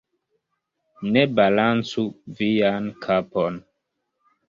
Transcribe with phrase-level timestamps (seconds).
[1.09, 2.07] Ne balancu
[2.43, 3.65] vian kapon.